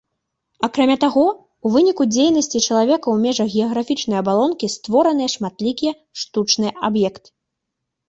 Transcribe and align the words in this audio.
Акрамя 0.67 0.95
таго, 1.03 1.25
у 1.67 1.71
выніку 1.75 2.03
дзейнасці 2.13 2.57
чалавека 2.67 2.99
ў 2.99 3.17
межах 3.27 3.47
геаграфічнай 3.59 4.17
абалонкі 4.25 4.73
створаныя 4.79 5.29
шматлікія 5.37 5.91
штучныя 6.25 6.79
аб'екты. 6.91 7.29